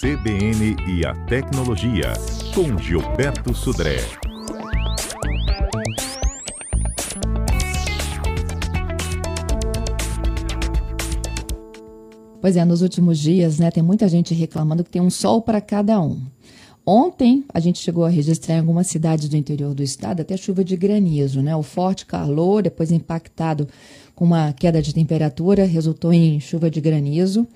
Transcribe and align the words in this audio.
CBN 0.00 0.76
e 0.88 1.04
a 1.04 1.14
Tecnologia, 1.26 2.14
com 2.54 2.78
Gilberto 2.78 3.54
Sudré. 3.54 3.98
Pois 12.40 12.56
é, 12.56 12.64
nos 12.64 12.80
últimos 12.80 13.18
dias, 13.18 13.58
né, 13.58 13.70
tem 13.70 13.82
muita 13.82 14.08
gente 14.08 14.32
reclamando 14.32 14.82
que 14.82 14.90
tem 14.90 15.02
um 15.02 15.10
sol 15.10 15.42
para 15.42 15.60
cada 15.60 16.00
um. 16.00 16.22
Ontem, 16.84 17.44
a 17.52 17.60
gente 17.60 17.78
chegou 17.78 18.04
a 18.04 18.08
registrar 18.08 18.56
em 18.56 18.58
algumas 18.60 18.86
cidades 18.86 19.28
do 19.28 19.36
interior 19.36 19.74
do 19.74 19.82
estado 19.82 20.22
até 20.22 20.36
chuva 20.36 20.64
de 20.64 20.76
granizo, 20.76 21.42
né? 21.42 21.54
O 21.54 21.62
forte 21.62 22.06
calor, 22.06 22.62
depois 22.62 22.90
impactado 22.90 23.68
com 24.14 24.24
uma 24.24 24.52
queda 24.52 24.80
de 24.82 24.94
temperatura, 24.94 25.64
resultou 25.64 26.12
em 26.12 26.40
chuva 26.40 26.70
de 26.70 26.80
granizo. 26.80 27.46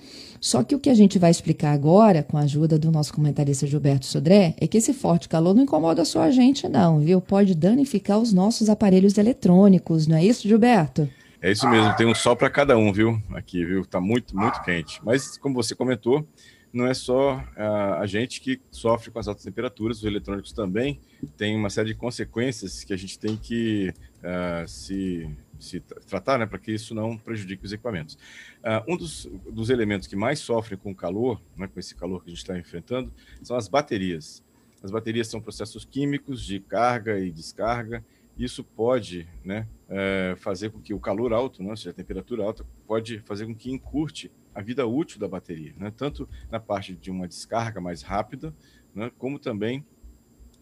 Só 0.40 0.62
que 0.62 0.74
o 0.74 0.78
que 0.78 0.90
a 0.90 0.94
gente 0.94 1.18
vai 1.18 1.30
explicar 1.30 1.72
agora, 1.72 2.22
com 2.22 2.36
a 2.36 2.42
ajuda 2.42 2.78
do 2.78 2.90
nosso 2.90 3.14
comentarista 3.14 3.66
Gilberto 3.66 4.04
Sodré, 4.04 4.54
é 4.60 4.66
que 4.66 4.76
esse 4.76 4.92
forte 4.92 5.26
calor 5.26 5.54
não 5.54 5.62
incomoda 5.62 6.04
só 6.04 6.20
a 6.20 6.30
gente, 6.30 6.68
não, 6.68 7.00
viu? 7.00 7.18
Pode 7.18 7.54
danificar 7.54 8.18
os 8.18 8.30
nossos 8.30 8.68
aparelhos 8.68 9.16
eletrônicos, 9.16 10.06
não 10.06 10.16
é 10.16 10.24
isso, 10.24 10.46
Gilberto? 10.46 11.08
É 11.40 11.50
isso 11.50 11.68
mesmo, 11.68 11.94
tem 11.96 12.06
um 12.06 12.14
sol 12.14 12.36
para 12.36 12.48
cada 12.50 12.76
um, 12.76 12.92
viu? 12.92 13.20
Aqui, 13.34 13.64
viu? 13.64 13.84
Tá 13.86 14.00
muito, 14.00 14.36
muito 14.36 14.62
quente. 14.62 15.00
Mas, 15.02 15.38
como 15.38 15.54
você 15.54 15.74
comentou, 15.74 16.26
não 16.74 16.86
é 16.86 16.92
só 16.92 17.42
a, 17.56 18.00
a 18.00 18.06
gente 18.06 18.40
que 18.40 18.60
sofre 18.70 19.10
com 19.10 19.18
as 19.20 19.28
altas 19.28 19.44
temperaturas, 19.44 19.98
os 19.98 20.04
eletrônicos 20.04 20.52
também 20.52 21.00
têm 21.36 21.56
uma 21.56 21.70
série 21.70 21.90
de 21.90 21.94
consequências 21.94 22.82
que 22.82 22.92
a 22.92 22.96
gente 22.96 23.16
tem 23.16 23.36
que 23.36 23.94
uh, 24.18 24.66
se, 24.66 25.30
se 25.58 25.78
tratar, 25.80 26.36
né, 26.36 26.46
para 26.46 26.58
que 26.58 26.72
isso 26.72 26.92
não 26.92 27.16
prejudique 27.16 27.64
os 27.64 27.72
equipamentos. 27.72 28.18
Uh, 28.58 28.92
um 28.92 28.96
dos, 28.96 29.26
dos 29.48 29.70
elementos 29.70 30.08
que 30.08 30.16
mais 30.16 30.40
sofrem 30.40 30.76
com 30.76 30.90
o 30.90 30.94
calor, 30.94 31.40
né, 31.56 31.68
com 31.68 31.78
esse 31.78 31.94
calor 31.94 32.24
que 32.24 32.30
a 32.30 32.30
gente 32.30 32.42
está 32.42 32.58
enfrentando, 32.58 33.12
são 33.40 33.56
as 33.56 33.68
baterias. 33.68 34.42
As 34.82 34.90
baterias 34.90 35.28
são 35.28 35.40
processos 35.40 35.84
químicos 35.84 36.44
de 36.44 36.58
carga 36.58 37.18
e 37.20 37.30
descarga. 37.30 38.04
Isso 38.36 38.64
pode 38.64 39.28
né, 39.44 39.66
é, 39.88 40.34
fazer 40.38 40.70
com 40.70 40.80
que 40.80 40.92
o 40.92 40.98
calor 40.98 41.32
alto, 41.32 41.62
né, 41.62 41.70
ou 41.70 41.76
seja, 41.76 41.90
a 41.90 41.94
temperatura 41.94 42.42
alta, 42.42 42.66
pode 42.84 43.20
fazer 43.20 43.46
com 43.46 43.54
que 43.54 43.70
encurte 43.70 44.30
a 44.54 44.62
vida 44.62 44.86
útil 44.86 45.18
da 45.18 45.28
bateria, 45.28 45.74
né? 45.76 45.92
tanto 45.94 46.28
na 46.50 46.60
parte 46.60 46.94
de 46.94 47.10
uma 47.10 47.26
descarga 47.26 47.80
mais 47.80 48.02
rápida, 48.02 48.54
né? 48.94 49.10
como 49.18 49.38
também 49.38 49.84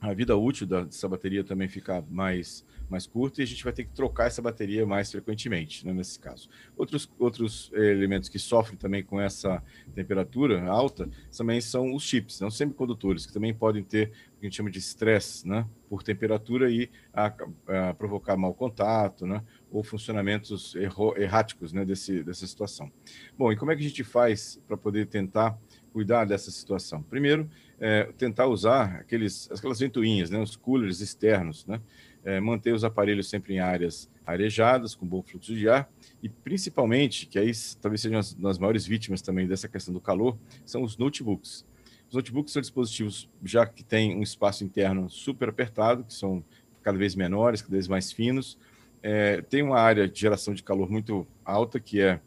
a 0.02 0.12
vida 0.12 0.36
útil 0.36 0.66
dessa 0.66 1.08
bateria 1.08 1.44
também 1.44 1.68
fica 1.68 2.04
mais, 2.10 2.66
mais 2.90 3.06
curta 3.06 3.40
e 3.40 3.44
a 3.44 3.46
gente 3.46 3.62
vai 3.62 3.72
ter 3.72 3.84
que 3.84 3.92
trocar 3.92 4.26
essa 4.26 4.42
bateria 4.42 4.84
mais 4.84 5.12
frequentemente, 5.12 5.86
né, 5.86 5.92
nesse 5.92 6.18
caso. 6.18 6.48
Outros, 6.76 7.08
outros 7.20 7.70
elementos 7.72 8.28
que 8.28 8.38
sofrem 8.38 8.76
também 8.76 9.04
com 9.04 9.20
essa 9.20 9.62
temperatura 9.94 10.64
alta 10.66 11.08
também 11.36 11.60
são 11.60 11.94
os 11.94 12.02
chips, 12.02 12.40
não 12.40 12.48
né, 12.48 12.50
semicondutores, 12.50 13.24
que 13.24 13.32
também 13.32 13.54
podem 13.54 13.84
ter 13.84 14.08
o 14.36 14.40
que 14.40 14.40
a 14.40 14.44
gente 14.46 14.56
chama 14.56 14.72
de 14.72 14.80
estresse 14.80 15.46
né, 15.46 15.64
por 15.88 16.02
temperatura 16.02 16.68
e 16.68 16.90
a, 17.14 17.32
a 17.68 17.94
provocar 17.94 18.36
mau 18.36 18.52
contato, 18.52 19.24
né, 19.24 19.40
ou 19.70 19.84
funcionamentos 19.84 20.74
erro, 20.74 21.14
erráticos 21.16 21.72
né, 21.72 21.84
desse, 21.84 22.24
dessa 22.24 22.44
situação. 22.44 22.90
Bom, 23.38 23.52
e 23.52 23.56
como 23.56 23.70
é 23.70 23.76
que 23.76 23.84
a 23.84 23.88
gente 23.88 24.02
faz 24.02 24.60
para 24.66 24.76
poder 24.76 25.06
tentar 25.06 25.56
cuidar 25.92 26.24
dessa 26.24 26.50
situação? 26.50 27.02
Primeiro, 27.04 27.48
é, 27.82 28.04
tentar 28.16 28.46
usar 28.46 29.00
aqueles, 29.00 29.50
aquelas 29.50 29.80
ventoinhas, 29.80 30.30
né, 30.30 30.38
os 30.38 30.54
coolers 30.54 31.00
externos, 31.00 31.66
né, 31.66 31.80
é, 32.24 32.38
manter 32.38 32.72
os 32.72 32.84
aparelhos 32.84 33.28
sempre 33.28 33.54
em 33.54 33.58
áreas 33.58 34.08
arejadas, 34.24 34.94
com 34.94 35.04
bom 35.04 35.20
fluxo 35.20 35.52
de 35.52 35.68
ar, 35.68 35.90
e 36.22 36.28
principalmente, 36.28 37.26
que 37.26 37.40
aí 37.40 37.50
talvez 37.80 38.00
sejam 38.00 38.20
as, 38.20 38.36
as 38.44 38.56
maiores 38.56 38.86
vítimas 38.86 39.20
também 39.20 39.48
dessa 39.48 39.66
questão 39.66 39.92
do 39.92 40.00
calor, 40.00 40.38
são 40.64 40.84
os 40.84 40.96
notebooks. 40.96 41.66
Os 42.08 42.14
notebooks 42.14 42.52
são 42.52 42.62
dispositivos 42.62 43.28
já 43.42 43.66
que 43.66 43.82
têm 43.82 44.14
um 44.14 44.22
espaço 44.22 44.62
interno 44.62 45.10
super 45.10 45.48
apertado, 45.48 46.04
que 46.04 46.14
são 46.14 46.44
cada 46.84 46.96
vez 46.96 47.16
menores, 47.16 47.62
cada 47.62 47.72
vez 47.72 47.88
mais 47.88 48.12
finos, 48.12 48.56
é, 49.02 49.42
tem 49.42 49.60
uma 49.60 49.80
área 49.80 50.08
de 50.08 50.20
geração 50.20 50.54
de 50.54 50.62
calor 50.62 50.88
muito 50.88 51.26
alta, 51.44 51.80
que 51.80 52.00
é 52.00 52.20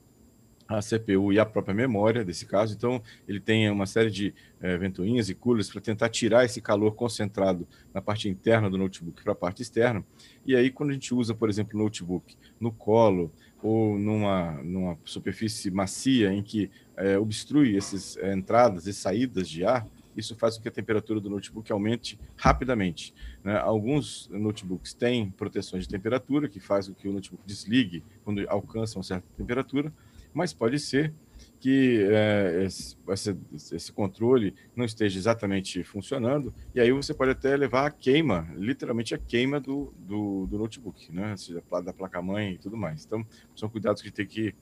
a 0.68 0.80
CPU 0.80 1.32
e 1.32 1.40
a 1.40 1.46
própria 1.46 1.74
memória 1.74 2.26
desse 2.26 2.46
caso. 2.46 2.74
Então, 2.74 3.02
ele 3.28 3.40
tem 3.40 3.70
uma 3.70 3.86
série 3.86 4.10
de 4.10 4.34
é, 4.60 4.78
ventoinhas 4.78 5.30
e 5.30 5.36
coolers 5.36 5.70
para 5.70 5.82
tentar 5.82 6.10
tirar 6.10 6.44
esse 6.44 6.60
calor 6.60 6.94
concentrado 6.96 7.68
na 7.94 8.02
parte 8.02 8.28
interna 8.28 8.70
do 8.70 8.78
notebook 8.78 9.24
para 9.24 9.34
a 9.34 9.36
parte 9.36 9.62
externa. 9.62 10.04
E 10.46 10.56
aí, 10.56 10.72
quando 10.72 10.90
a 10.90 10.94
gente 10.94 11.14
usa, 11.14 11.34
por 11.36 11.50
exemplo, 11.50 11.80
o 11.80 11.84
notebook 11.84 12.36
no 12.60 12.72
colo 12.72 13.32
ou 13.62 13.98
numa, 13.98 14.52
numa 14.64 14.98
superfície 15.06 15.70
macia 15.72 16.34
em 16.34 16.42
que 16.42 16.70
é, 16.98 17.18
obstrui 17.18 17.78
essas 17.78 18.18
é, 18.18 18.34
entradas 18.34 18.88
e 18.88 18.94
saídas 18.94 19.48
de 19.48 19.64
ar, 19.64 19.88
isso 20.16 20.36
faz 20.36 20.56
com 20.56 20.64
que 20.64 20.70
a 20.70 20.72
temperatura 20.72 21.20
do 21.20 21.30
notebook 21.30 21.70
aumente 21.72 22.18
rapidamente. 22.38 23.14
Né? 23.44 23.58
Alguns 23.58 24.30
notebooks 24.30 24.94
têm 24.94 25.30
proteções 25.30 25.84
de 25.84 25.90
temperatura, 25.90 26.48
que 26.48 26.60
faz 26.60 26.88
com 26.88 26.94
que 26.94 27.08
o 27.08 27.14
notebook 27.14 27.44
desligue 27.46 28.04
quando 28.24 28.44
alcança 28.48 28.98
uma 28.98 29.04
certa 29.04 29.28
temperatura, 29.36 29.92
mas 30.36 30.54
pode 30.54 30.78
ser 30.78 31.14
que 31.60 32.06
é, 32.12 32.64
esse, 32.64 32.96
esse, 33.74 33.92
controle 33.92 34.54
não 34.76 34.86
esteja 34.86 35.18
exatamente 35.18 35.84
funcionando, 35.84 36.54
e 36.76 36.80
aí 36.80 36.92
você 36.92 37.14
pode 37.14 37.32
até 37.32 37.56
levar 37.58 37.88
a 37.88 37.92
queima, 37.92 38.48
literalmente 38.56 39.16
a 39.16 39.18
queima 39.18 39.60
do, 39.60 39.92
do, 39.98 40.46
do 40.46 40.58
notebook, 40.60 41.12
né? 41.12 41.36
seja, 41.38 41.64
da 41.84 41.94
placa-mãe 41.94 42.54
e 42.54 42.58
tudo 42.60 42.78
mais. 42.78 43.04
Então, 43.06 43.26
são 43.56 43.68
cuidados 43.68 44.02
que 44.02 44.12
tem 44.12 44.28
que, 44.28 44.54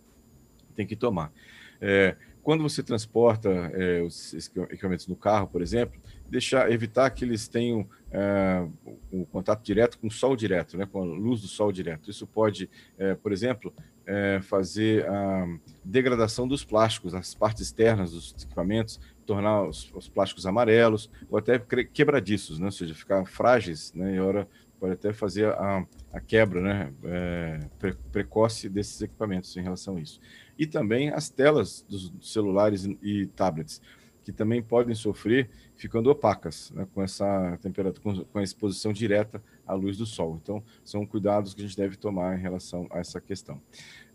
tem 0.76 0.88
que 0.88 0.96
tomar. 0.96 1.34
É, 1.82 2.16
quando 2.44 2.62
você 2.62 2.84
transporta 2.84 3.50
é, 3.50 4.02
os 4.02 4.34
equipamentos 4.34 5.08
no 5.08 5.16
carro, 5.16 5.48
por 5.48 5.62
exemplo, 5.62 6.00
deixar, 6.30 6.70
evitar 6.72 7.10
que 7.10 7.24
eles 7.24 7.48
tenham 7.48 7.88
é, 8.12 8.68
o 9.12 9.26
contato 9.26 9.64
direto 9.64 9.98
com 9.98 10.08
o 10.08 10.12
sol 10.12 10.36
direto, 10.36 10.78
né, 10.78 10.86
com 10.86 11.02
a 11.02 11.06
luz 11.06 11.42
do 11.42 11.48
sol 11.48 11.72
direto. 11.72 12.10
Isso 12.10 12.28
pode, 12.28 12.70
é, 12.98 13.16
por 13.16 13.32
exemplo, 13.32 13.74
é, 14.06 14.40
fazer 14.42 15.08
a 15.10 15.48
degradação 15.84 16.48
dos 16.48 16.64
plásticos, 16.64 17.14
as 17.14 17.34
partes 17.34 17.64
externas 17.64 18.12
dos 18.12 18.36
equipamentos, 18.44 19.00
tornar 19.26 19.64
os, 19.64 19.92
os 19.94 20.10
plásticos 20.10 20.46
amarelos 20.46 21.10
ou 21.30 21.38
até 21.38 21.58
quebradiços, 21.60 22.60
né, 22.60 22.66
ou 22.66 22.72
seja, 22.72 22.94
ficar 22.94 23.26
frágeis, 23.26 23.94
né, 23.94 24.16
e 24.16 24.20
hora 24.20 24.48
pode 24.80 24.94
até 24.94 25.14
fazer 25.14 25.48
a, 25.48 25.86
a 26.12 26.20
quebra 26.20 26.60
né, 26.60 26.94
é, 27.06 27.60
pre, 27.80 27.96
precoce 28.12 28.68
desses 28.68 29.02
equipamentos 29.02 29.56
em 29.56 29.62
relação 29.62 29.96
a 29.96 30.02
isso. 30.02 30.20
E 30.60 30.68
também 30.68 31.10
as 31.10 31.30
telas 31.30 31.86
dos 31.88 32.12
celulares 32.22 32.86
e 33.02 33.26
tablets, 33.28 33.82
que 34.24 34.32
também 34.32 34.62
podem 34.62 34.96
sofrer 34.96 35.50
ficando 35.76 36.10
opacas, 36.10 36.72
né, 36.72 36.88
com 36.94 37.02
essa 37.02 37.58
temperatura, 37.62 38.26
com 38.26 38.40
a 38.40 38.44
exposição 38.44 38.94
direta 38.94 39.42
à 39.66 39.74
luz 39.74 39.98
do 39.98 40.06
sol. 40.06 40.40
Então, 40.42 40.64
são 40.84 41.06
cuidados 41.06 41.54
que 41.54 41.62
a 41.62 41.66
gente 41.66 41.78
deve 41.78 41.96
tomar 41.96 42.38
em 42.38 42.42
relação 42.42 42.88
a 42.90 43.00
essa 43.00 43.20
questão. 43.20 43.62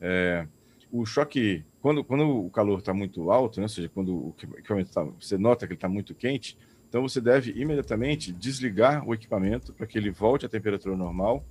É, 0.00 0.46
o 0.90 1.04
choque, 1.04 1.64
quando, 1.80 2.02
quando 2.02 2.46
o 2.46 2.50
calor 2.50 2.78
está 2.78 2.94
muito 2.94 3.30
alto, 3.30 3.60
né, 3.60 3.64
ou 3.64 3.68
seja, 3.68 3.88
quando 3.88 4.14
o 4.14 4.34
equipamento 4.56 4.90
tá, 4.90 5.04
você 5.04 5.36
nota 5.36 5.66
que 5.66 5.72
ele 5.72 5.76
está 5.76 5.88
muito 5.88 6.14
quente, 6.14 6.56
então 6.88 7.02
você 7.02 7.20
deve 7.20 7.52
imediatamente 7.52 8.32
desligar 8.32 9.06
o 9.06 9.12
equipamento 9.12 9.74
para 9.74 9.86
que 9.86 9.98
ele 9.98 10.10
volte 10.10 10.46
à 10.46 10.48
temperatura 10.48 10.96
normal 10.96 11.44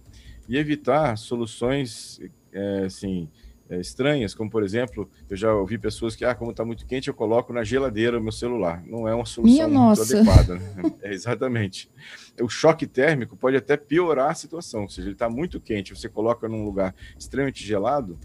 e 0.50 0.58
evitar 0.58 1.16
soluções 1.16 2.20
é, 2.52 2.86
assim, 2.86 3.30
é, 3.70 3.80
estranhas, 3.80 4.34
como 4.34 4.50
por 4.50 4.64
exemplo, 4.64 5.10
eu 5.30 5.36
já 5.36 5.54
ouvi 5.54 5.78
pessoas 5.78 6.16
que, 6.16 6.24
ah, 6.24 6.34
como 6.34 6.52
está 6.52 6.64
muito 6.64 6.86
quente, 6.86 7.08
eu 7.08 7.14
coloco 7.14 7.52
na 7.52 7.64
geladeira 7.64 8.18
o 8.18 8.22
meu 8.22 8.32
celular. 8.32 8.84
Não 8.86 9.08
é 9.08 9.14
uma 9.14 9.26
solução 9.26 9.44
Minha 9.44 9.68
muito 9.68 9.80
nossa. 9.80 10.18
adequada. 10.18 10.56
Né? 10.56 10.94
É, 11.02 11.14
exatamente. 11.14 11.90
O 12.42 12.50
choque 12.50 12.88
térmico 12.88 13.36
pode 13.36 13.56
até 13.56 13.78
piorar 13.78 14.32
a 14.32 14.34
situação, 14.34 14.84
ou 14.84 14.90
seja, 14.90 15.08
ele 15.08 15.16
está 15.16 15.30
muito 15.30 15.60
quente, 15.60 15.96
você 15.96 16.10
coloca 16.10 16.48
num 16.48 16.64
lugar 16.64 16.96
extremamente 17.18 17.64
gelado, 17.64 18.18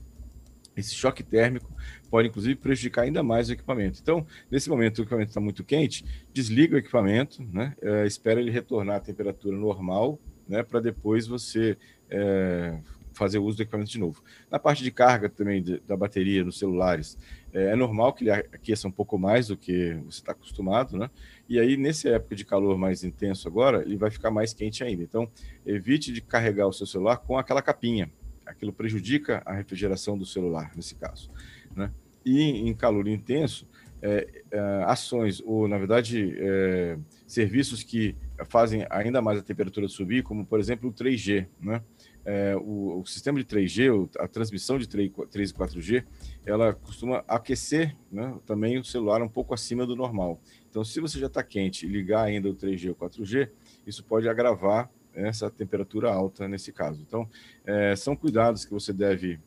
esse 0.76 0.94
choque 0.94 1.22
térmico 1.22 1.70
pode, 2.10 2.28
inclusive, 2.28 2.54
prejudicar 2.56 3.02
ainda 3.02 3.22
mais 3.22 3.48
o 3.48 3.52
equipamento. 3.52 3.98
Então, 4.02 4.26
nesse 4.50 4.70
momento, 4.70 4.98
o 4.98 5.02
equipamento 5.02 5.30
está 5.30 5.40
muito 5.40 5.62
quente, 5.64 6.04
desliga 6.32 6.76
o 6.76 6.78
equipamento, 6.78 7.42
né? 7.52 7.74
É, 7.82 8.06
espera 8.06 8.40
ele 8.40 8.50
retornar 8.50 8.96
à 8.96 9.00
temperatura 9.00 9.56
normal, 9.56 10.18
né? 10.48 10.62
Para 10.62 10.80
depois 10.80 11.26
você 11.26 11.76
é, 12.10 12.78
fazer 13.12 13.38
uso 13.38 13.58
do 13.58 13.62
equipamento 13.62 13.90
de 13.90 13.98
novo. 13.98 14.22
Na 14.50 14.58
parte 14.58 14.82
de 14.82 14.90
carga 14.90 15.28
também 15.28 15.62
de, 15.62 15.80
da 15.80 15.96
bateria 15.96 16.44
nos 16.44 16.58
celulares, 16.58 17.18
é, 17.52 17.66
é, 17.66 17.76
normal 17.76 18.12
que 18.12 18.24
ele 18.24 18.30
aqueça 18.30 18.88
um 18.88 18.90
pouco 18.92 19.18
mais 19.18 19.48
do 19.48 19.56
que 19.56 19.94
você 20.06 20.20
está 20.20 20.32
acostumado, 20.32 20.96
né? 20.96 21.10
E 21.48 21.58
aí, 21.58 21.76
nessa 21.76 22.08
época 22.08 22.34
de 22.34 22.44
calor 22.44 22.78
mais 22.78 23.04
intenso 23.04 23.46
agora, 23.46 23.82
ele 23.82 23.96
vai 23.96 24.10
ficar 24.10 24.30
mais 24.30 24.54
quente 24.54 24.82
ainda. 24.82 25.02
Então, 25.02 25.30
evite 25.66 26.12
de 26.12 26.20
carregar 26.20 26.66
o 26.66 26.72
seu 26.72 26.86
celular 26.86 27.18
com 27.18 27.36
aquela 27.36 27.60
capinha, 27.60 28.10
aquilo 28.46 28.72
prejudica 28.72 29.42
a 29.44 29.52
refrigeração 29.52 30.16
do 30.16 30.24
celular, 30.24 30.72
nesse 30.74 30.94
caso. 30.94 31.30
Né? 31.74 31.90
E 32.24 32.68
em 32.68 32.74
calor 32.74 33.08
intenso, 33.08 33.66
é, 34.00 34.26
é, 34.50 34.58
ações, 34.86 35.40
ou 35.44 35.68
na 35.68 35.78
verdade, 35.78 36.34
é, 36.36 36.98
serviços 37.26 37.82
que 37.82 38.16
fazem 38.48 38.84
ainda 38.90 39.22
mais 39.22 39.38
a 39.38 39.42
temperatura 39.42 39.88
subir, 39.88 40.24
como 40.24 40.44
por 40.44 40.58
exemplo 40.58 40.90
o 40.90 40.92
3G. 40.92 41.46
Né? 41.60 41.80
É, 42.24 42.54
o, 42.56 43.00
o, 43.00 43.06
sistema 43.06 43.38
de 43.38 43.44
3G, 43.44 44.10
a 44.18 44.28
transmissão 44.28 44.78
de 44.78 44.88
3, 44.88 45.10
3 45.30 45.50
e 45.50 45.54
4G, 45.54 46.04
ela 46.46 46.72
costuma 46.72 47.24
aquecer 47.26 47.96
né, 48.10 48.38
também 48.46 48.78
o 48.78 48.84
celular 48.84 49.22
um 49.22 49.28
pouco 49.28 49.54
acima 49.54 49.86
do 49.86 49.96
normal. 49.96 50.40
Então, 50.70 50.84
se 50.84 51.00
você 51.00 51.18
já 51.18 51.26
está 51.26 51.42
quente 51.42 51.84
e 51.86 51.88
ligar 51.88 52.24
ainda 52.24 52.48
o 52.48 52.54
3G 52.54 52.88
ou 52.88 52.94
4G, 52.94 53.48
isso 53.86 54.04
pode 54.04 54.28
agravar 54.28 54.90
essa 55.14 55.50
temperatura 55.50 56.12
alta 56.12 56.48
nesse 56.48 56.72
caso. 56.72 57.02
Então, 57.06 57.28
é, 57.64 57.94
são 57.96 58.16
cuidados 58.16 58.64
que 58.64 58.72
você 58.72 58.92
deve 58.92 59.38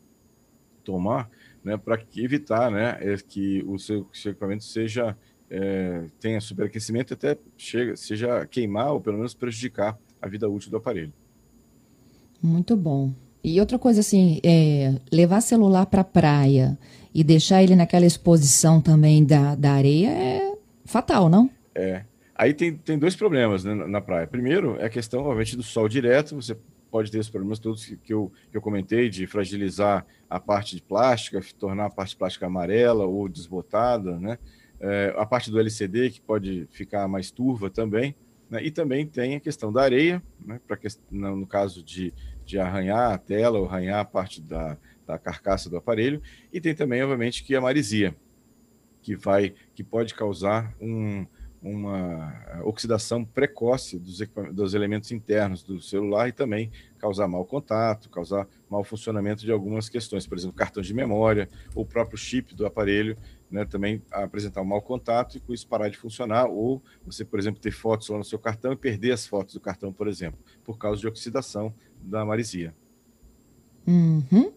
tomar 0.84 1.28
né, 1.64 1.76
para 1.76 2.00
evitar 2.16 2.70
né, 2.70 2.96
é 3.00 3.16
que 3.16 3.64
o 3.66 3.78
seu, 3.78 4.08
seu 4.12 4.30
equipamento 4.30 4.62
seja 4.62 5.16
é, 5.50 6.06
tenha 6.20 6.40
superaquecimento 6.40 7.14
até 7.14 7.38
chega, 7.56 7.96
seja 7.96 8.46
queimar 8.46 8.92
ou 8.92 9.00
pelo 9.00 9.16
menos 9.16 9.34
prejudicar 9.34 9.98
a 10.20 10.28
vida 10.28 10.48
útil 10.48 10.70
do 10.70 10.76
aparelho. 10.76 11.12
Muito 12.42 12.76
bom. 12.76 13.12
E 13.42 13.60
outra 13.60 13.78
coisa 13.78 14.00
assim, 14.00 14.40
é, 14.44 14.94
levar 15.12 15.40
celular 15.40 15.86
para 15.86 16.02
praia 16.02 16.76
e 17.14 17.22
deixar 17.22 17.62
ele 17.62 17.76
naquela 17.76 18.04
exposição 18.04 18.80
também 18.80 19.24
da, 19.24 19.54
da 19.54 19.72
areia 19.72 20.08
é 20.08 20.54
fatal, 20.84 21.28
não? 21.28 21.48
É. 21.74 22.04
Aí 22.34 22.52
tem, 22.52 22.76
tem 22.76 22.98
dois 22.98 23.16
problemas 23.16 23.64
né, 23.64 23.74
na 23.74 24.00
praia. 24.00 24.26
Primeiro 24.26 24.76
é 24.78 24.86
a 24.86 24.90
questão, 24.90 25.22
obviamente, 25.22 25.56
do 25.56 25.62
sol 25.62 25.88
direto. 25.88 26.34
Você 26.34 26.56
pode 26.90 27.10
ter 27.10 27.18
os 27.18 27.30
problemas 27.30 27.58
todos 27.58 27.86
que, 27.86 27.96
que, 27.96 28.12
eu, 28.12 28.32
que 28.50 28.56
eu 28.56 28.60
comentei, 28.60 29.08
de 29.08 29.26
fragilizar 29.26 30.04
a 30.28 30.40
parte 30.40 30.76
de 30.76 30.82
plástica, 30.82 31.40
tornar 31.58 31.86
a 31.86 31.90
parte 31.90 32.16
plástica 32.16 32.46
amarela 32.46 33.06
ou 33.06 33.28
desbotada, 33.28 34.18
né? 34.18 34.38
É, 34.78 35.14
a 35.16 35.24
parte 35.24 35.50
do 35.50 35.58
LCD, 35.58 36.10
que 36.10 36.20
pode 36.20 36.66
ficar 36.70 37.08
mais 37.08 37.30
turva 37.30 37.70
também. 37.70 38.14
Né? 38.50 38.64
E 38.64 38.70
também 38.70 39.06
tem 39.06 39.36
a 39.36 39.40
questão 39.40 39.72
da 39.72 39.82
areia, 39.82 40.22
né? 40.44 40.60
Que, 40.80 40.88
no, 41.10 41.36
no 41.36 41.46
caso 41.46 41.82
de, 41.82 42.12
de 42.44 42.58
arranhar 42.58 43.12
a 43.12 43.18
tela 43.18 43.58
ou 43.58 43.66
arranhar 43.66 44.00
a 44.00 44.04
parte 44.04 44.40
da, 44.40 44.76
da 45.06 45.18
carcaça 45.18 45.68
do 45.68 45.76
aparelho. 45.76 46.22
E 46.52 46.60
tem 46.60 46.74
também, 46.74 47.02
obviamente, 47.02 47.42
que 47.44 47.54
a 47.54 47.60
marisia, 47.60 48.14
que, 49.02 49.14
vai, 49.16 49.54
que 49.74 49.84
pode 49.84 50.14
causar 50.14 50.74
um, 50.80 51.26
uma 51.62 52.60
oxidação 52.64 53.24
precoce 53.24 53.98
dos, 53.98 54.18
dos 54.52 54.74
elementos 54.74 55.10
internos 55.10 55.62
do 55.62 55.80
celular 55.80 56.28
e 56.28 56.32
também 56.32 56.70
causar 56.98 57.26
mau 57.28 57.44
contato, 57.44 58.08
causar 58.10 58.46
mau 58.70 58.84
funcionamento 58.84 59.42
de 59.42 59.52
algumas 59.52 59.88
questões, 59.88 60.26
por 60.26 60.38
exemplo, 60.38 60.56
cartão 60.56 60.82
de 60.82 60.94
memória, 60.94 61.48
o 61.74 61.84
próprio 61.84 62.18
chip 62.18 62.54
do 62.54 62.66
aparelho, 62.66 63.16
né, 63.50 63.64
também 63.64 64.02
apresentar 64.10 64.60
um 64.62 64.64
mau 64.64 64.82
contato 64.82 65.36
e 65.36 65.40
com 65.40 65.52
isso 65.52 65.66
parar 65.66 65.88
de 65.88 65.96
funcionar, 65.96 66.46
ou 66.46 66.82
você, 67.04 67.24
por 67.24 67.38
exemplo, 67.38 67.60
ter 67.60 67.70
fotos 67.70 68.08
lá 68.08 68.18
no 68.18 68.24
seu 68.24 68.38
cartão 68.38 68.72
e 68.72 68.76
perder 68.76 69.12
as 69.12 69.26
fotos 69.26 69.54
do 69.54 69.60
cartão, 69.60 69.92
por 69.92 70.08
exemplo, 70.08 70.38
por 70.64 70.78
causa 70.78 71.00
de 71.00 71.06
oxidação 71.06 71.72
da 72.00 72.24
marisia. 72.24 72.74
Uhum. 73.86 74.52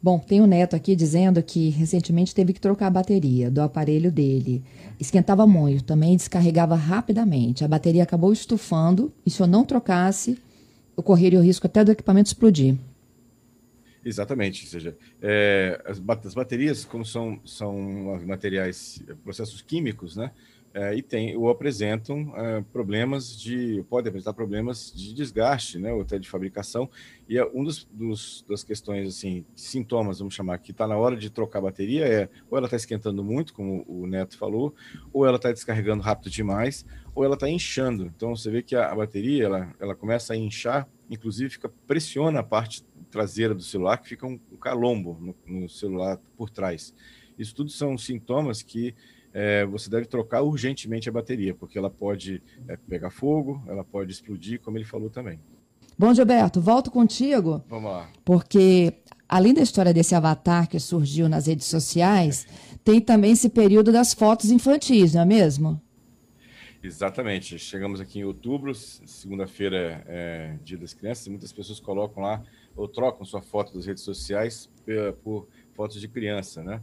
Bom, 0.00 0.18
tem 0.18 0.40
o 0.40 0.44
um 0.44 0.46
neto 0.46 0.76
aqui 0.76 0.94
dizendo 0.94 1.42
que 1.42 1.70
recentemente 1.70 2.34
teve 2.34 2.52
que 2.52 2.60
trocar 2.60 2.86
a 2.86 2.90
bateria 2.90 3.50
do 3.50 3.60
aparelho 3.60 4.12
dele. 4.12 4.62
Esquentava 4.98 5.44
muito, 5.46 5.82
também 5.82 6.16
descarregava 6.16 6.76
rapidamente. 6.76 7.64
A 7.64 7.68
bateria 7.68 8.04
acabou 8.04 8.32
estufando 8.32 9.12
e 9.26 9.30
se 9.30 9.40
eu 9.40 9.46
não 9.46 9.64
trocasse, 9.64 10.38
eu 10.96 11.02
correria 11.02 11.40
o 11.40 11.42
risco 11.42 11.66
até 11.66 11.84
do 11.84 11.90
equipamento 11.90 12.28
explodir. 12.28 12.76
Exatamente, 14.04 14.64
ou 14.64 14.70
seja, 14.70 14.96
é, 15.20 15.82
as, 15.84 15.98
baterias, 15.98 16.84
como 16.84 17.04
são, 17.04 17.40
são 17.44 18.20
materiais, 18.24 19.02
processos 19.24 19.60
químicos, 19.60 20.16
né, 20.16 20.30
é, 20.78 20.94
e 20.94 21.02
tem, 21.02 21.36
ou 21.36 21.50
apresentam 21.50 22.32
é, 22.36 22.60
problemas 22.72 23.36
de, 23.36 23.84
pode 23.90 24.08
apresentar 24.08 24.32
problemas 24.32 24.92
de 24.94 25.12
desgaste, 25.12 25.76
né, 25.76 25.92
ou 25.92 26.02
até 26.02 26.20
de 26.20 26.28
fabricação, 26.28 26.88
e 27.28 27.36
é 27.36 27.44
um 27.52 27.64
dos, 27.64 27.84
dos, 27.92 28.44
das 28.48 28.62
questões, 28.62 29.08
assim, 29.08 29.44
sintomas, 29.56 30.20
vamos 30.20 30.34
chamar, 30.34 30.58
que 30.58 30.70
está 30.70 30.86
na 30.86 30.96
hora 30.96 31.16
de 31.16 31.30
trocar 31.30 31.58
a 31.58 31.62
bateria 31.62 32.06
é, 32.06 32.28
ou 32.48 32.56
ela 32.56 32.68
está 32.68 32.76
esquentando 32.76 33.24
muito, 33.24 33.52
como 33.52 33.84
o 33.88 34.06
Neto 34.06 34.38
falou, 34.38 34.72
ou 35.12 35.26
ela 35.26 35.34
está 35.34 35.50
descarregando 35.50 36.00
rápido 36.00 36.30
demais, 36.30 36.86
ou 37.12 37.24
ela 37.24 37.34
está 37.34 37.48
inchando, 37.48 38.06
então 38.06 38.36
você 38.36 38.48
vê 38.48 38.62
que 38.62 38.76
a, 38.76 38.92
a 38.92 38.94
bateria, 38.94 39.46
ela, 39.46 39.74
ela 39.80 39.96
começa 39.96 40.32
a 40.32 40.36
inchar, 40.36 40.88
inclusive 41.10 41.50
fica, 41.50 41.68
pressiona 41.88 42.38
a 42.38 42.44
parte 42.44 42.84
traseira 43.10 43.52
do 43.52 43.62
celular, 43.62 43.96
que 43.96 44.10
fica 44.10 44.28
um, 44.28 44.38
um 44.52 44.56
calombo 44.56 45.18
no, 45.20 45.60
no, 45.60 45.68
celular 45.68 46.20
por 46.36 46.50
trás. 46.50 46.94
Isso 47.36 47.52
tudo 47.52 47.70
são 47.70 47.98
sintomas 47.98 48.62
que 48.62 48.94
é, 49.32 49.64
você 49.66 49.90
deve 49.90 50.06
trocar 50.06 50.42
urgentemente 50.42 51.08
a 51.08 51.12
bateria, 51.12 51.54
porque 51.54 51.78
ela 51.78 51.90
pode 51.90 52.42
é, 52.66 52.76
pegar 52.76 53.10
fogo, 53.10 53.62
ela 53.66 53.84
pode 53.84 54.12
explodir, 54.12 54.60
como 54.60 54.78
ele 54.78 54.84
falou 54.84 55.10
também. 55.10 55.38
Bom, 55.98 56.14
Gilberto, 56.14 56.60
volto 56.60 56.90
contigo. 56.90 57.62
Vamos 57.68 57.90
lá. 57.90 58.08
Porque, 58.24 58.94
além 59.28 59.52
da 59.52 59.62
história 59.62 59.92
desse 59.92 60.14
avatar 60.14 60.68
que 60.68 60.78
surgiu 60.78 61.28
nas 61.28 61.46
redes 61.46 61.66
sociais, 61.66 62.46
tem 62.84 63.00
também 63.00 63.32
esse 63.32 63.48
período 63.48 63.90
das 63.90 64.14
fotos 64.14 64.50
infantis, 64.50 65.14
não 65.14 65.22
é 65.22 65.24
mesmo? 65.24 65.80
Exatamente. 66.82 67.58
Chegamos 67.58 68.00
aqui 68.00 68.20
em 68.20 68.24
outubro, 68.24 68.72
segunda-feira 68.74 70.04
é 70.06 70.56
Dia 70.62 70.78
das 70.78 70.94
Crianças, 70.94 71.26
e 71.26 71.30
muitas 71.30 71.52
pessoas 71.52 71.80
colocam 71.80 72.22
lá 72.22 72.42
ou 72.76 72.86
trocam 72.86 73.26
sua 73.26 73.42
foto 73.42 73.74
das 73.74 73.84
redes 73.84 74.04
sociais 74.04 74.70
por 75.24 75.48
fotos 75.74 76.00
de 76.00 76.06
criança, 76.06 76.62
né? 76.62 76.80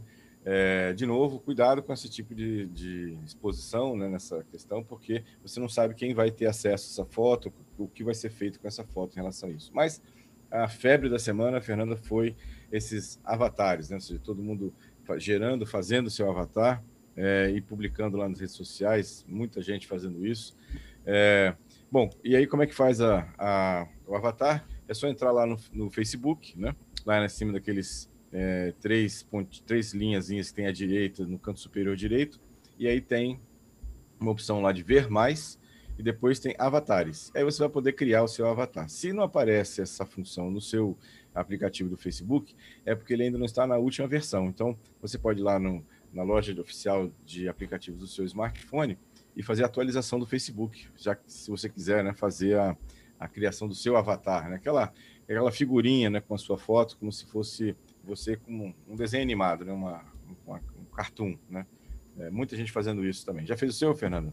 É, 0.48 0.92
de 0.92 1.04
novo, 1.04 1.40
cuidado 1.40 1.82
com 1.82 1.92
esse 1.92 2.08
tipo 2.08 2.32
de, 2.32 2.66
de 2.66 3.18
exposição 3.26 3.96
né, 3.96 4.08
nessa 4.08 4.44
questão, 4.44 4.80
porque 4.80 5.24
você 5.42 5.58
não 5.58 5.68
sabe 5.68 5.92
quem 5.92 6.14
vai 6.14 6.30
ter 6.30 6.46
acesso 6.46 6.86
a 6.86 7.02
essa 7.02 7.12
foto, 7.12 7.52
o 7.76 7.88
que 7.88 8.04
vai 8.04 8.14
ser 8.14 8.30
feito 8.30 8.60
com 8.60 8.68
essa 8.68 8.84
foto 8.84 9.14
em 9.14 9.16
relação 9.16 9.48
a 9.48 9.52
isso. 9.52 9.72
Mas 9.74 10.00
a 10.48 10.68
febre 10.68 11.08
da 11.08 11.18
semana, 11.18 11.60
Fernanda, 11.60 11.96
foi 11.96 12.36
esses 12.70 13.20
avatares, 13.24 13.90
né? 13.90 13.96
Ou 13.96 14.00
seja, 14.00 14.20
todo 14.22 14.40
mundo 14.40 14.72
gerando, 15.18 15.66
fazendo 15.66 16.08
seu 16.08 16.30
avatar 16.30 16.80
é, 17.16 17.50
e 17.50 17.60
publicando 17.60 18.16
lá 18.16 18.28
nas 18.28 18.38
redes 18.38 18.54
sociais, 18.54 19.24
muita 19.28 19.60
gente 19.60 19.84
fazendo 19.84 20.24
isso. 20.24 20.56
É, 21.04 21.56
bom, 21.90 22.08
e 22.22 22.36
aí 22.36 22.46
como 22.46 22.62
é 22.62 22.68
que 22.68 22.74
faz 22.74 23.00
a, 23.00 23.28
a, 23.36 23.88
o 24.06 24.14
avatar? 24.14 24.64
É 24.86 24.94
só 24.94 25.08
entrar 25.08 25.32
lá 25.32 25.44
no, 25.44 25.56
no 25.72 25.90
Facebook, 25.90 26.56
né? 26.56 26.72
Lá 27.04 27.24
em 27.24 27.28
cima 27.28 27.52
daqueles 27.52 28.08
é, 28.32 28.72
três, 28.80 29.26
três 29.66 29.92
linhas 29.92 30.28
que 30.28 30.54
tem 30.54 30.66
à 30.66 30.72
direita, 30.72 31.24
no 31.26 31.38
canto 31.38 31.60
superior 31.60 31.96
direito, 31.96 32.40
e 32.78 32.86
aí 32.86 33.00
tem 33.00 33.40
uma 34.20 34.30
opção 34.30 34.60
lá 34.60 34.72
de 34.72 34.82
ver 34.82 35.08
mais, 35.08 35.58
e 35.98 36.02
depois 36.02 36.38
tem 36.38 36.54
avatares. 36.58 37.30
Aí 37.34 37.42
você 37.42 37.58
vai 37.60 37.68
poder 37.68 37.92
criar 37.92 38.22
o 38.22 38.28
seu 38.28 38.46
avatar. 38.46 38.88
Se 38.88 39.12
não 39.12 39.22
aparece 39.22 39.80
essa 39.80 40.04
função 40.04 40.50
no 40.50 40.60
seu 40.60 40.96
aplicativo 41.34 41.88
do 41.88 41.96
Facebook, 41.96 42.54
é 42.84 42.94
porque 42.94 43.12
ele 43.12 43.24
ainda 43.24 43.38
não 43.38 43.46
está 43.46 43.66
na 43.66 43.76
última 43.76 44.06
versão. 44.06 44.46
Então, 44.46 44.76
você 45.00 45.18
pode 45.18 45.40
ir 45.40 45.42
lá 45.42 45.58
no, 45.58 45.84
na 46.12 46.22
loja 46.22 46.58
oficial 46.60 47.10
de 47.24 47.48
aplicativos 47.48 48.00
do 48.00 48.06
seu 48.06 48.24
smartphone 48.24 48.98
e 49.34 49.42
fazer 49.42 49.62
a 49.62 49.66
atualização 49.66 50.18
do 50.18 50.26
Facebook, 50.26 50.88
já 50.96 51.14
que 51.14 51.30
se 51.30 51.50
você 51.50 51.68
quiser 51.68 52.02
né, 52.02 52.12
fazer 52.14 52.58
a, 52.58 52.76
a 53.18 53.28
criação 53.28 53.68
do 53.68 53.74
seu 53.74 53.96
avatar, 53.96 54.48
né? 54.48 54.56
aquela, 54.56 54.92
aquela 55.24 55.52
figurinha 55.52 56.08
né, 56.08 56.20
com 56.20 56.34
a 56.34 56.38
sua 56.38 56.56
foto, 56.56 56.96
como 56.98 57.12
se 57.12 57.26
fosse 57.26 57.76
você 58.06 58.36
com 58.36 58.72
um 58.88 58.96
desenho 58.96 59.22
animado, 59.22 59.64
né? 59.64 59.72
uma, 59.72 60.00
uma 60.46 60.56
um 60.78 60.84
cartoon. 60.94 61.36
Né? 61.50 61.66
É, 62.18 62.30
muita 62.30 62.56
gente 62.56 62.70
fazendo 62.72 63.04
isso 63.04 63.26
também. 63.26 63.44
Já 63.46 63.56
fez 63.56 63.74
o 63.74 63.78
seu, 63.78 63.94
Fernando? 63.94 64.32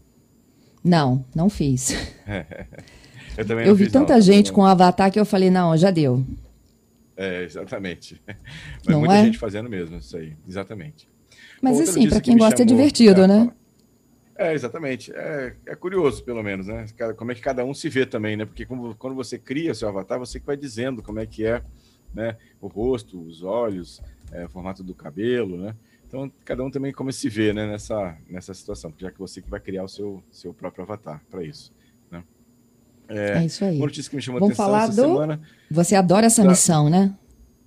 Não, 0.82 1.24
não 1.34 1.48
fiz. 1.50 1.90
eu 3.36 3.46
também 3.46 3.66
eu 3.66 3.74
vi 3.74 3.84
fiz, 3.84 3.92
tanta 3.92 4.14
não, 4.14 4.20
gente 4.20 4.48
não. 4.48 4.54
com 4.54 4.64
avatar 4.64 5.10
que 5.10 5.18
eu 5.18 5.24
falei, 5.24 5.50
não, 5.50 5.76
já 5.76 5.90
deu. 5.90 6.24
É, 7.16 7.42
exatamente. 7.44 8.20
Mas 8.26 8.86
Não 8.86 8.98
muita 9.00 9.14
é? 9.16 9.24
gente 9.24 9.38
fazendo 9.38 9.68
mesmo 9.70 9.96
isso 9.98 10.16
aí, 10.16 10.36
exatamente. 10.48 11.08
Mas 11.62 11.76
Outra 11.78 11.90
assim, 11.90 12.08
para 12.08 12.18
que 12.20 12.24
quem 12.24 12.34
me 12.34 12.40
gosta 12.40 12.54
é 12.62 12.66
chamou- 12.66 12.76
divertido, 12.76 13.22
é, 13.22 13.26
né? 13.28 13.38
fala. 13.38 13.56
É, 14.36 14.52
exatamente. 14.52 15.12
É, 15.14 15.54
é 15.64 15.76
curioso, 15.76 16.24
pelo 16.24 16.42
menos, 16.42 16.66
né? 16.66 16.86
Como 17.16 17.30
é 17.30 17.34
que 17.36 17.40
cada 17.40 17.64
um 17.64 17.72
se 17.72 17.88
vê 17.88 18.04
também, 18.04 18.36
né? 18.36 18.44
Porque 18.44 18.66
como- 18.66 18.94
quando 18.96 19.14
você 19.14 19.38
cria 19.38 19.72
seu 19.74 19.88
avatar, 19.88 20.18
você 20.18 20.40
que 20.40 20.46
vai 20.46 20.56
dizendo 20.56 21.02
como 21.02 21.20
é 21.20 21.26
que 21.26 21.46
é, 21.46 21.62
né? 22.14 22.36
O 22.60 22.68
rosto, 22.68 23.20
os 23.20 23.42
olhos, 23.42 24.00
é, 24.32 24.44
o 24.46 24.48
formato 24.48 24.82
do 24.82 24.94
cabelo, 24.94 25.56
né? 25.58 25.74
Então, 26.06 26.30
cada 26.44 26.62
um 26.62 26.70
também 26.70 26.92
como 26.92 27.12
se 27.12 27.28
vê, 27.28 27.52
né? 27.52 27.66
Nessa, 27.66 28.16
nessa 28.28 28.54
situação, 28.54 28.92
já 28.96 29.10
que 29.10 29.18
você 29.18 29.42
que 29.42 29.50
vai 29.50 29.58
criar 29.60 29.82
o 29.84 29.88
seu, 29.88 30.22
seu 30.30 30.54
próprio 30.54 30.84
avatar 30.84 31.20
para 31.30 31.42
isso, 31.42 31.72
né? 32.10 32.22
É, 33.08 33.44
isso 33.44 33.64
aí. 33.64 33.76
Uma 33.76 33.86
notícia 33.86 34.08
que 34.08 34.16
me 34.16 34.22
chamou 34.22 34.40
Vamos 34.40 34.54
atenção 34.58 34.66
falar 34.72 34.84
essa 34.84 35.02
do- 35.02 35.08
semana 35.12 35.40
Você 35.70 35.94
adora 35.96 36.26
essa 36.26 36.42
Tá. 36.42 36.48
missão, 36.48 36.88
né? 36.88 37.14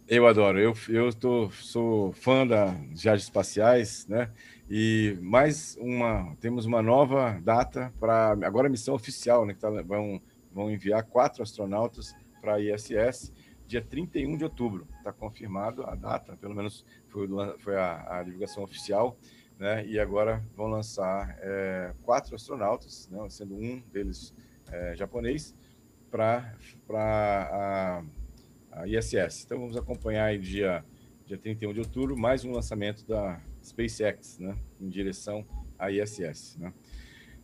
eu 0.09 0.25
adoro. 0.25 0.57
Eu, 0.57 0.73
eu 0.87 1.11
tô, 1.13 1.49
sou 1.51 2.13
fã 2.13 2.47
da 2.47 2.67
viagens 2.93 3.23
espaciais, 3.23 4.07
né? 4.07 4.29
E 4.69 5.17
mais 5.21 5.77
uma, 5.81 6.33
temos 6.39 6.65
uma 6.65 6.81
nova 6.81 7.37
data 7.43 7.93
para 7.99 8.31
agora 8.43 8.67
a 8.67 8.69
missão 8.69 8.95
oficial, 8.95 9.45
né? 9.45 9.53
Que 9.53 9.59
tá, 9.59 9.69
vão, 9.69 10.21
vão 10.53 10.71
enviar 10.71 11.03
quatro 11.03 11.43
astronautas 11.43 12.15
para 12.39 12.53
a 12.55 12.61
ISS, 12.61 13.33
dia 13.67 13.81
31 13.81 14.37
de 14.37 14.43
outubro. 14.43 14.87
Está 14.97 15.11
confirmado 15.11 15.85
a 15.85 15.95
data, 15.95 16.35
pelo 16.37 16.55
menos 16.55 16.85
foi, 17.07 17.27
foi 17.59 17.75
a, 17.75 18.19
a 18.19 18.23
divulgação 18.23 18.63
oficial, 18.63 19.17
né? 19.59 19.85
E 19.85 19.99
agora 19.99 20.43
vão 20.55 20.67
lançar 20.67 21.37
é, 21.41 21.93
quatro 22.03 22.35
astronautas, 22.35 23.07
né? 23.09 23.19
Sendo 23.29 23.55
um 23.55 23.79
deles 23.91 24.33
é, 24.71 24.95
japonês, 24.95 25.55
para 26.09 26.55
a 28.71 28.87
ISS. 28.87 29.43
Então 29.45 29.59
vamos 29.59 29.77
acompanhar 29.77 30.25
aí 30.25 30.37
dia, 30.37 30.83
dia 31.25 31.37
31 31.37 31.73
de 31.73 31.79
outubro 31.79 32.17
mais 32.17 32.45
um 32.45 32.51
lançamento 32.51 33.05
da 33.05 33.41
SpaceX, 33.63 34.39
né, 34.39 34.55
em 34.79 34.89
direção 34.89 35.45
à 35.77 35.91
ISS. 35.91 36.57
Né? 36.57 36.73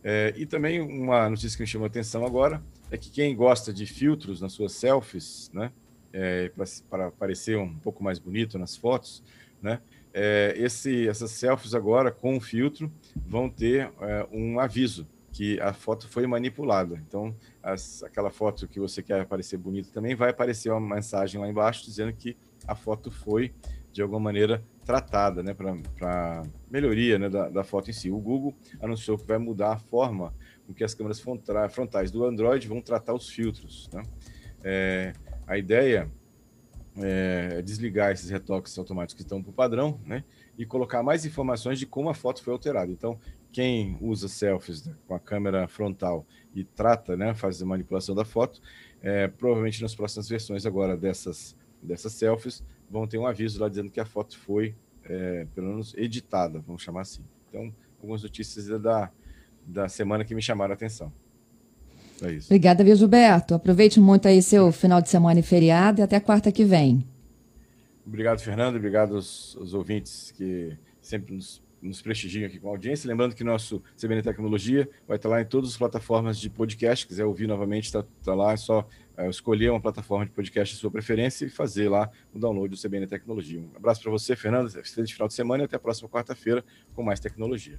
É, 0.02 0.34
e 0.36 0.46
também 0.46 0.80
uma 0.80 1.28
notícia 1.28 1.56
que 1.56 1.62
me 1.62 1.66
chamou 1.66 1.84
a 1.84 1.88
atenção 1.88 2.24
agora 2.24 2.62
é 2.90 2.96
que 2.96 3.10
quem 3.10 3.34
gosta 3.34 3.72
de 3.72 3.86
filtros 3.86 4.40
nas 4.40 4.52
suas 4.52 4.72
selfies, 4.72 5.50
né, 5.52 5.72
é, 6.14 6.50
para 6.88 7.10
parecer 7.10 7.58
um 7.58 7.74
pouco 7.74 8.02
mais 8.02 8.18
bonito 8.18 8.58
nas 8.58 8.76
fotos, 8.76 9.22
né, 9.60 9.80
é, 10.12 10.54
esse, 10.56 11.08
essas 11.08 11.32
selfies 11.32 11.74
agora 11.74 12.12
com 12.12 12.40
filtro 12.40 12.90
vão 13.26 13.50
ter 13.50 13.90
é, 14.00 14.26
um 14.32 14.60
aviso 14.60 15.06
que 15.32 15.60
a 15.60 15.72
foto 15.72 16.08
foi 16.08 16.24
manipulada. 16.28 17.02
Então, 17.08 17.34
as, 17.60 18.04
aquela 18.04 18.30
foto 18.30 18.68
que 18.68 18.78
você 18.78 19.02
quer 19.02 19.20
aparecer 19.20 19.56
bonita 19.56 19.90
também 19.92 20.14
vai 20.14 20.30
aparecer 20.30 20.70
uma 20.70 20.94
mensagem 20.94 21.40
lá 21.40 21.48
embaixo 21.48 21.84
dizendo 21.84 22.12
que 22.12 22.36
a 22.68 22.76
foto 22.76 23.10
foi 23.10 23.52
de 23.92 24.00
alguma 24.00 24.20
maneira 24.20 24.62
tratada, 24.84 25.42
né, 25.42 25.52
para 25.52 26.42
melhoria 26.70 27.18
né, 27.18 27.28
da, 27.28 27.48
da, 27.48 27.64
foto 27.64 27.90
em 27.90 27.92
si. 27.92 28.10
O 28.10 28.18
Google 28.18 28.54
anunciou 28.80 29.18
que 29.18 29.26
vai 29.26 29.38
mudar 29.38 29.72
a 29.72 29.78
forma 29.78 30.32
com 30.66 30.72
que 30.72 30.84
as 30.84 30.94
câmeras 30.94 31.20
frontais 31.70 32.12
do 32.12 32.24
Android 32.24 32.68
vão 32.68 32.80
tratar 32.80 33.14
os 33.14 33.28
filtros. 33.28 33.88
Né? 33.92 34.02
É, 34.62 35.12
a 35.46 35.58
ideia 35.58 36.10
é 36.96 37.60
desligar 37.62 38.12
esses 38.12 38.30
retoques 38.30 38.76
automáticos 38.78 39.14
que 39.14 39.22
estão 39.22 39.42
por 39.42 39.52
padrão, 39.52 40.00
né, 40.04 40.22
e 40.56 40.64
colocar 40.64 41.02
mais 41.02 41.24
informações 41.24 41.78
de 41.78 41.86
como 41.86 42.08
a 42.08 42.14
foto 42.14 42.42
foi 42.42 42.52
alterada. 42.52 42.92
Então, 42.92 43.18
quem 43.52 43.96
usa 44.00 44.28
selfies 44.28 44.86
né, 44.86 44.94
com 45.06 45.14
a 45.14 45.20
câmera 45.20 45.66
frontal 45.66 46.26
e 46.54 46.64
trata, 46.64 47.16
né, 47.16 47.34
faz 47.34 47.60
a 47.60 47.66
manipulação 47.66 48.14
da 48.14 48.24
foto, 48.24 48.60
é, 49.02 49.28
provavelmente 49.28 49.82
nas 49.82 49.94
próximas 49.94 50.28
versões 50.28 50.64
agora 50.64 50.96
dessas, 50.96 51.56
dessas 51.82 52.12
selfies 52.12 52.64
vão 52.88 53.06
ter 53.06 53.18
um 53.18 53.26
aviso 53.26 53.60
lá 53.60 53.68
dizendo 53.68 53.90
que 53.90 54.00
a 54.00 54.04
foto 54.04 54.38
foi, 54.38 54.74
é, 55.04 55.46
pelo 55.54 55.68
menos, 55.68 55.94
editada, 55.94 56.60
vamos 56.60 56.82
chamar 56.82 57.02
assim. 57.02 57.24
Então, 57.48 57.74
algumas 58.00 58.22
notícias 58.22 58.66
da, 58.80 59.10
da 59.66 59.88
semana 59.88 60.24
que 60.24 60.34
me 60.34 60.42
chamaram 60.42 60.72
a 60.72 60.74
atenção. 60.74 61.12
É 62.24 62.32
isso. 62.32 62.46
Obrigada, 62.46 62.82
viu, 62.82 62.96
Gilberto? 62.96 63.54
Aproveite 63.54 64.00
muito 64.00 64.28
aí 64.28 64.42
seu 64.42 64.72
final 64.72 65.00
de 65.00 65.08
semana 65.08 65.40
e 65.40 65.42
feriado 65.42 66.00
e 66.00 66.02
até 66.02 66.18
quarta 66.20 66.50
que 66.50 66.64
vem. 66.64 67.06
Obrigado, 68.06 68.40
Fernando. 68.40 68.76
Obrigado 68.76 69.14
aos, 69.14 69.56
aos 69.58 69.74
ouvintes 69.74 70.30
que 70.32 70.76
sempre 71.00 71.34
nos 71.34 71.62
nos 71.84 72.00
prestigiam 72.00 72.46
aqui 72.46 72.58
com 72.58 72.68
a 72.68 72.70
audiência. 72.70 73.06
Lembrando 73.06 73.34
que 73.34 73.44
nosso 73.44 73.82
CBN 74.00 74.22
Tecnologia 74.22 74.88
vai 75.06 75.16
estar 75.16 75.28
lá 75.28 75.42
em 75.42 75.44
todas 75.44 75.70
as 75.70 75.76
plataformas 75.76 76.38
de 76.38 76.48
podcast. 76.48 77.02
Se 77.02 77.08
quiser 77.08 77.26
ouvir 77.26 77.46
novamente, 77.46 77.84
está 77.84 78.02
tá 78.24 78.34
lá. 78.34 78.52
É 78.52 78.56
só 78.56 78.88
é, 79.16 79.28
escolher 79.28 79.70
uma 79.70 79.80
plataforma 79.80 80.24
de 80.24 80.32
podcast 80.32 80.74
de 80.74 80.80
sua 80.80 80.90
preferência 80.90 81.44
e 81.44 81.50
fazer 81.50 81.90
lá 81.90 82.10
o 82.32 82.38
download 82.38 82.74
do 82.74 82.80
CBN 82.80 83.06
Tecnologia. 83.06 83.60
Um 83.60 83.76
abraço 83.76 84.00
para 84.00 84.10
você, 84.10 84.34
Fernando. 84.34 84.66
Excelente 84.66 85.12
final 85.12 85.28
de 85.28 85.34
semana 85.34 85.64
e 85.64 85.66
até 85.66 85.76
a 85.76 85.78
próxima 85.78 86.08
quarta-feira 86.08 86.64
com 86.94 87.02
mais 87.02 87.20
tecnologia. 87.20 87.78